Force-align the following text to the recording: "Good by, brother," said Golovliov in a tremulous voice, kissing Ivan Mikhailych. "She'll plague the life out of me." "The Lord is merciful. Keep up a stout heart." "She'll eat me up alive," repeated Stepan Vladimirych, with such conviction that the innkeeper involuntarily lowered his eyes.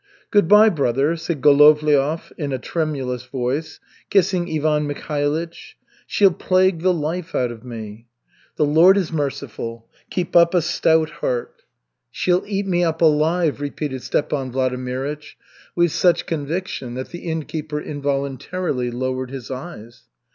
"Good 0.31 0.47
by, 0.47 0.69
brother," 0.69 1.15
said 1.15 1.41
Golovliov 1.41 2.31
in 2.35 2.51
a 2.51 2.57
tremulous 2.57 3.25
voice, 3.25 3.79
kissing 4.09 4.49
Ivan 4.49 4.87
Mikhailych. 4.87 5.75
"She'll 6.07 6.33
plague 6.33 6.81
the 6.81 6.91
life 6.91 7.35
out 7.35 7.51
of 7.51 7.63
me." 7.63 8.07
"The 8.55 8.65
Lord 8.65 8.97
is 8.97 9.11
merciful. 9.13 9.87
Keep 10.09 10.35
up 10.35 10.55
a 10.55 10.63
stout 10.63 11.11
heart." 11.11 11.61
"She'll 12.09 12.43
eat 12.47 12.65
me 12.65 12.83
up 12.83 12.99
alive," 12.99 13.61
repeated 13.61 14.01
Stepan 14.01 14.51
Vladimirych, 14.51 15.35
with 15.75 15.91
such 15.91 16.25
conviction 16.25 16.95
that 16.95 17.09
the 17.09 17.19
innkeeper 17.19 17.79
involuntarily 17.79 18.89
lowered 18.89 19.29
his 19.29 19.51
eyes. 19.51 20.05